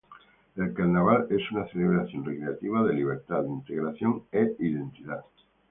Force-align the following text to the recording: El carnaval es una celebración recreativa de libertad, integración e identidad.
El 0.55 0.73
carnaval 0.73 1.27
es 1.29 1.51
una 1.51 1.67
celebración 1.67 2.25
recreativa 2.25 2.83
de 2.87 2.93
libertad, 2.95 3.45
integración 3.45 4.23
e 4.31 4.55
identidad. 4.57 5.23